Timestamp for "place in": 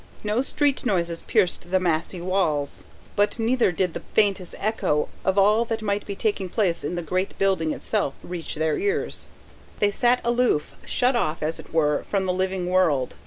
6.49-6.95